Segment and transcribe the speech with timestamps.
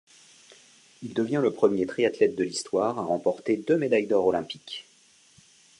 [1.03, 4.87] Il devient le premier triathlète de l'histoire à remporter deux médailles d'or olympique.